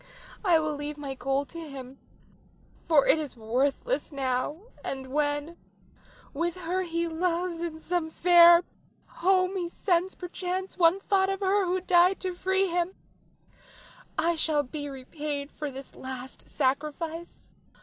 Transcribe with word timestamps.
I 0.43 0.57
will 0.57 0.73
leave 0.75 0.97
my 0.97 1.13
gold 1.13 1.47
to 1.49 1.59
him, 1.59 1.99
for 2.87 3.05
it 3.07 3.19
is 3.19 3.37
worthless 3.37 4.11
now; 4.11 4.63
and 4.83 5.13
when, 5.13 5.57
with 6.33 6.55
her 6.61 6.81
he 6.81 7.07
loves 7.07 7.59
in 7.61 7.79
some 7.79 8.09
fair 8.09 8.63
home, 9.05 9.55
he 9.55 9.69
sends 9.69 10.15
perchance 10.15 10.75
one 10.75 11.01
thought 11.01 11.29
of 11.29 11.41
her 11.41 11.67
who 11.67 11.79
died 11.81 12.19
to 12.21 12.33
free 12.33 12.65
him, 12.67 12.95
I 14.17 14.33
shall 14.35 14.63
be 14.63 14.89
repaid 14.89 15.51
for 15.51 15.69
this 15.69 15.93
last 15.93 16.49
sacrifice. 16.49 17.47